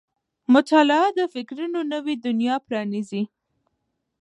•مطالعه 0.53 1.07
د 1.19 1.19
فکرونو 1.33 1.79
نوې 1.93 2.15
دنیا 2.25 2.55
پرانیزي. 2.67 3.23